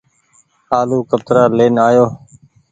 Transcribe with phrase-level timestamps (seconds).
[0.79, 2.05] آلو ڪترآ لين آئو۔